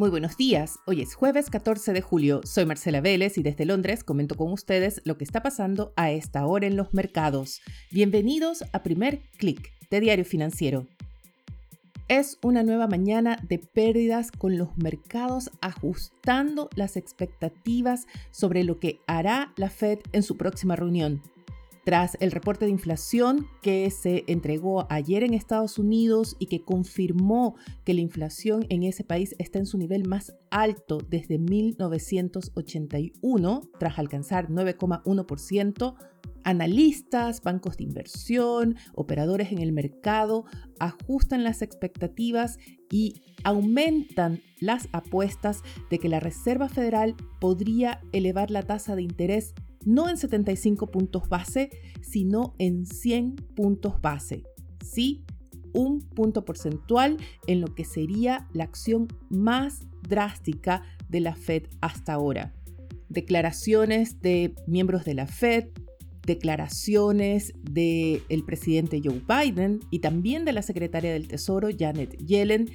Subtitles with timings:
[0.00, 4.02] Muy buenos días, hoy es jueves 14 de julio, soy Marcela Vélez y desde Londres
[4.02, 7.60] comento con ustedes lo que está pasando a esta hora en los mercados.
[7.90, 10.86] Bienvenidos a Primer Click de Diario Financiero.
[12.08, 19.00] Es una nueva mañana de pérdidas con los mercados ajustando las expectativas sobre lo que
[19.06, 21.20] hará la Fed en su próxima reunión.
[21.84, 27.56] Tras el reporte de inflación que se entregó ayer en Estados Unidos y que confirmó
[27.84, 33.98] que la inflación en ese país está en su nivel más alto desde 1981, tras
[33.98, 35.96] alcanzar 9,1%,
[36.42, 40.44] Analistas, bancos de inversión, operadores en el mercado
[40.78, 42.58] ajustan las expectativas
[42.90, 49.54] y aumentan las apuestas de que la Reserva Federal podría elevar la tasa de interés
[49.84, 51.70] no en 75 puntos base,
[52.02, 54.44] sino en 100 puntos base.
[54.84, 55.24] Sí,
[55.72, 57.16] un punto porcentual
[57.46, 62.54] en lo que sería la acción más drástica de la Fed hasta ahora.
[63.08, 65.68] Declaraciones de miembros de la Fed,
[66.26, 72.70] declaraciones del presidente Joe Biden y también de la secretaria del Tesoro Janet Yellen,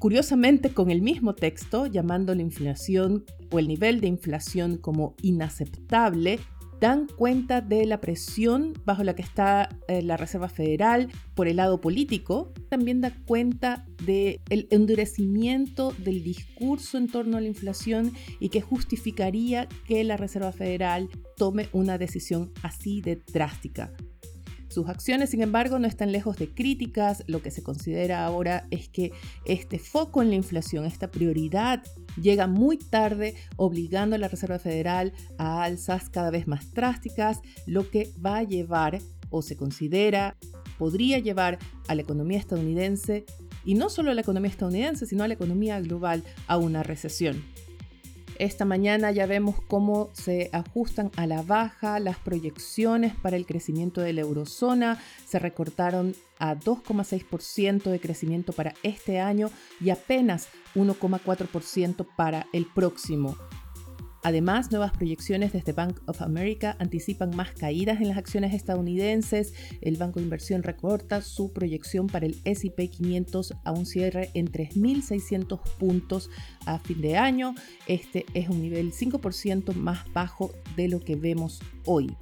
[0.00, 6.40] curiosamente con el mismo texto llamando la inflación o el nivel de inflación como inaceptable
[6.80, 11.56] dan cuenta de la presión bajo la que está eh, la Reserva Federal por el
[11.56, 18.48] lado político, también da cuenta del endurecimiento del discurso en torno a la inflación y
[18.48, 23.92] que justificaría que la Reserva Federal tome una decisión así de drástica.
[24.70, 27.24] Sus acciones, sin embargo, no están lejos de críticas.
[27.26, 29.10] Lo que se considera ahora es que
[29.44, 31.82] este foco en la inflación, esta prioridad,
[32.20, 37.90] llega muy tarde, obligando a la Reserva Federal a alzas cada vez más drásticas, lo
[37.90, 40.36] que va a llevar, o se considera,
[40.78, 43.26] podría llevar a la economía estadounidense,
[43.64, 47.42] y no solo a la economía estadounidense, sino a la economía global, a una recesión.
[48.40, 54.00] Esta mañana ya vemos cómo se ajustan a la baja las proyecciones para el crecimiento
[54.00, 54.98] de la eurozona.
[55.26, 63.36] Se recortaron a 2,6% de crecimiento para este año y apenas 1,4% para el próximo.
[64.22, 69.54] Además, nuevas proyecciones desde Bank of America anticipan más caídas en las acciones estadounidenses.
[69.80, 74.50] El banco de inversión recorta su proyección para el SP 500 a un cierre en
[74.52, 76.30] 3.600 puntos
[76.66, 77.54] a fin de año.
[77.86, 82.14] Este es un nivel 5% más bajo de lo que vemos hoy.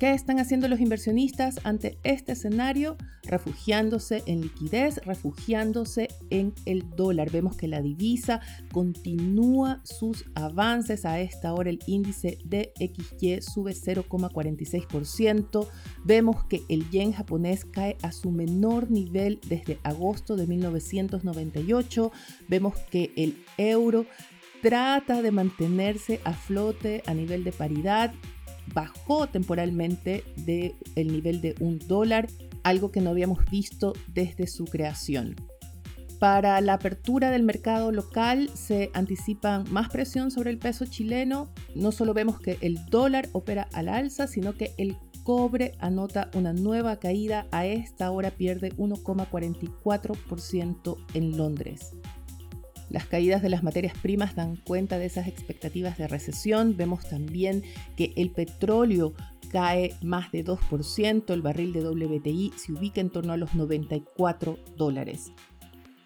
[0.00, 2.96] ¿Qué están haciendo los inversionistas ante este escenario?
[3.24, 7.30] Refugiándose en liquidez, refugiándose en el dólar.
[7.30, 8.40] Vemos que la divisa
[8.72, 11.04] continúa sus avances.
[11.04, 15.68] A esta hora el índice de XY sube 0,46%.
[16.02, 22.10] Vemos que el yen japonés cae a su menor nivel desde agosto de 1998.
[22.48, 24.06] Vemos que el euro
[24.62, 28.14] trata de mantenerse a flote a nivel de paridad
[28.74, 32.28] bajó temporalmente del el nivel de un dólar,
[32.62, 35.36] algo que no habíamos visto desde su creación.
[36.20, 41.48] Para la apertura del mercado local se anticipa más presión sobre el peso chileno.
[41.74, 46.52] No solo vemos que el dólar opera al alza, sino que el cobre anota una
[46.52, 47.46] nueva caída.
[47.52, 51.96] A esta hora pierde 1,44% en Londres.
[52.90, 56.76] Las caídas de las materias primas dan cuenta de esas expectativas de recesión.
[56.76, 57.62] Vemos también
[57.96, 59.14] que el petróleo
[59.50, 64.58] cae más de 2%, el barril de WTI se ubica en torno a los 94
[64.76, 65.32] dólares.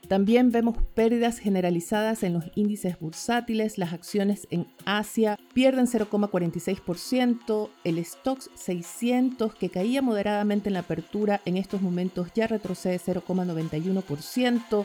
[0.08, 8.04] También vemos pérdidas generalizadas en los índices bursátiles, las acciones en Asia pierden 0,46%, el
[8.04, 14.84] Stocks 600 que caía moderadamente en la apertura en estos momentos ya retrocede 0,91%,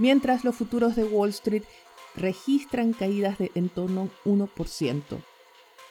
[0.00, 1.62] mientras los futuros de Wall Street
[2.16, 5.02] registran caídas de en torno a 1%.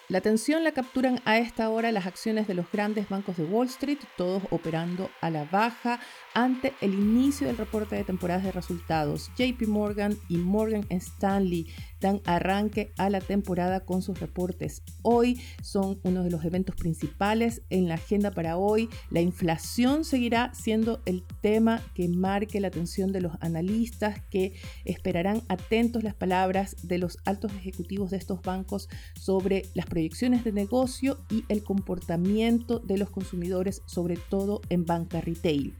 [0.09, 3.67] La atención la capturan a esta hora las acciones de los grandes bancos de Wall
[3.67, 5.99] Street, todos operando a la baja
[6.33, 9.29] ante el inicio del reporte de temporadas de resultados.
[9.37, 11.67] JP Morgan y Morgan Stanley
[11.99, 14.81] dan arranque a la temporada con sus reportes.
[15.03, 18.89] Hoy son uno de los eventos principales en la agenda para hoy.
[19.11, 24.53] La inflación seguirá siendo el tema que marque la atención de los analistas que
[24.85, 30.53] esperarán atentos las palabras de los altos ejecutivos de estos bancos sobre las proyecciones de
[30.53, 35.75] negocio y el comportamiento de los consumidores, sobre todo en banca retail.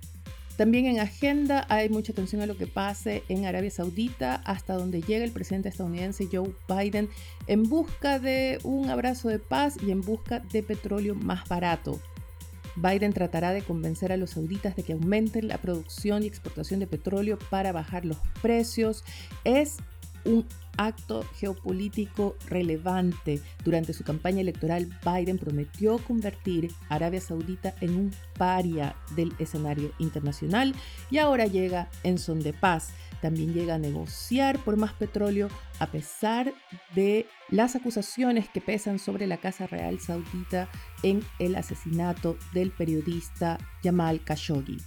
[0.57, 5.01] También en agenda hay mucha atención a lo que pase en Arabia Saudita, hasta donde
[5.01, 7.07] llega el presidente estadounidense Joe Biden
[7.47, 12.01] en busca de un abrazo de paz y en busca de petróleo más barato.
[12.75, 16.87] Biden tratará de convencer a los sauditas de que aumenten la producción y exportación de
[16.87, 19.05] petróleo para bajar los precios.
[19.45, 19.77] Es
[20.25, 20.45] un
[20.79, 23.41] acto geopolítico relevante.
[23.63, 30.73] Durante su campaña electoral, Biden prometió convertir Arabia Saudita en un paria del escenario internacional
[31.11, 32.91] y ahora llega en son de paz.
[33.21, 35.49] También llega a negociar por más petróleo
[35.79, 36.53] a pesar
[36.95, 40.69] de las acusaciones que pesan sobre la Casa Real Saudita
[41.03, 44.77] en el asesinato del periodista Jamal Khashoggi.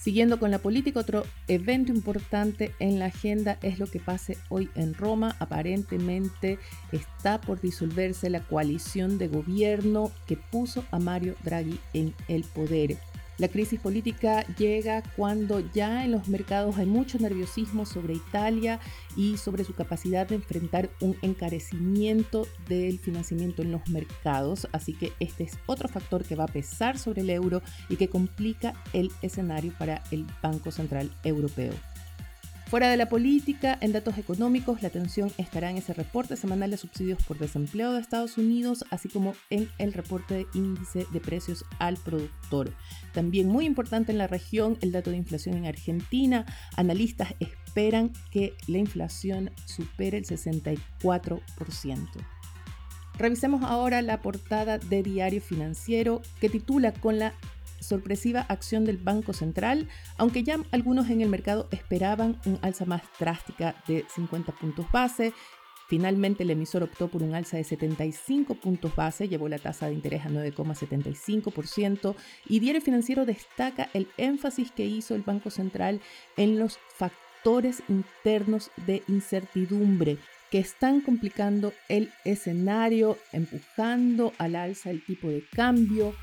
[0.00, 4.70] Siguiendo con la política, otro evento importante en la agenda es lo que pase hoy
[4.74, 5.36] en Roma.
[5.40, 6.58] Aparentemente
[6.90, 12.96] está por disolverse la coalición de gobierno que puso a Mario Draghi en el poder.
[13.40, 18.80] La crisis política llega cuando ya en los mercados hay mucho nerviosismo sobre Italia
[19.16, 24.68] y sobre su capacidad de enfrentar un encarecimiento del financiamiento en los mercados.
[24.72, 28.10] Así que este es otro factor que va a pesar sobre el euro y que
[28.10, 31.72] complica el escenario para el Banco Central Europeo.
[32.70, 36.76] Fuera de la política, en datos económicos, la atención estará en ese reporte semanal de
[36.76, 41.64] subsidios por desempleo de Estados Unidos, así como en el reporte de índice de precios
[41.80, 42.72] al productor.
[43.12, 46.46] También muy importante en la región, el dato de inflación en Argentina.
[46.76, 51.40] Analistas esperan que la inflación supere el 64%.
[53.18, 57.34] Revisemos ahora la portada de Diario Financiero que titula con la
[57.80, 63.02] sorpresiva acción del Banco Central, aunque ya algunos en el mercado esperaban un alza más
[63.18, 65.32] drástica de 50 puntos base.
[65.88, 69.94] Finalmente el emisor optó por un alza de 75 puntos base, llevó la tasa de
[69.94, 72.14] interés a 9,75%
[72.48, 76.00] y Diario Financiero destaca el énfasis que hizo el Banco Central
[76.36, 80.18] en los factores internos de incertidumbre
[80.50, 86.14] que están complicando el escenario, empujando al alza el tipo de cambio,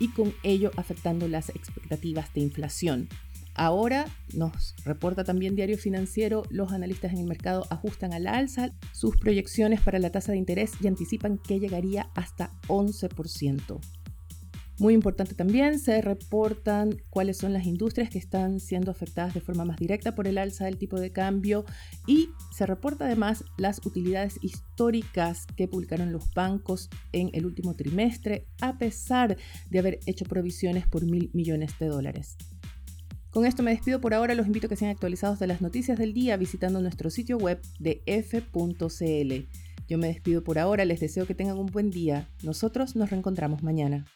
[0.00, 3.08] y con ello afectando las expectativas de inflación.
[3.54, 9.16] Ahora nos reporta también Diario Financiero, los analistas en el mercado ajustan al alza sus
[9.16, 13.99] proyecciones para la tasa de interés y anticipan que llegaría hasta 11%.
[14.80, 19.66] Muy importante también, se reportan cuáles son las industrias que están siendo afectadas de forma
[19.66, 21.66] más directa por el alza del tipo de cambio
[22.06, 28.46] y se reporta además las utilidades históricas que publicaron los bancos en el último trimestre
[28.62, 29.36] a pesar
[29.68, 32.38] de haber hecho provisiones por mil millones de dólares.
[33.28, 35.98] Con esto me despido por ahora, los invito a que sean actualizados de las noticias
[35.98, 39.34] del día visitando nuestro sitio web de f.cl.
[39.88, 42.30] Yo me despido por ahora, les deseo que tengan un buen día.
[42.42, 44.06] Nosotros nos reencontramos mañana.